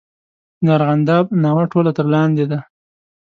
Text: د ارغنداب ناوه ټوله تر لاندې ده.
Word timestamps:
د 0.65 0.67
ارغنداب 0.77 1.25
ناوه 1.43 1.63
ټوله 1.71 1.91
تر 1.97 2.05
لاندې 2.13 2.45
ده. 2.51 2.59